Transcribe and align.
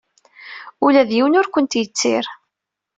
Ula 0.85 1.01
d 1.09 1.11
yiwen 1.15 1.37
ur 1.39 1.47
kent-yettir. 1.49 2.25